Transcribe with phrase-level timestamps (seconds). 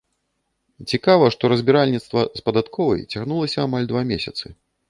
[0.93, 4.45] Цікава, што разбіральніцтва з падатковай цягнулася амаль два месяцы.